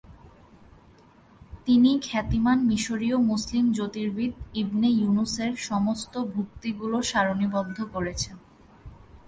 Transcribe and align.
তিনি 1.65 1.91
খ্যাতিমান 2.03 2.57
মিশরীয় 2.63 3.17
মুসলিম 3.29 3.65
জ্যোতির্বিদ 3.73 4.33
ইবনে 4.53 4.87
ইউনূসের 4.91 5.51
সমস্ত 5.69 6.13
ভুক্তিগুলো 6.33 6.97
সারণীবদ্ধ 7.01 7.77
করেছেন। 7.93 8.35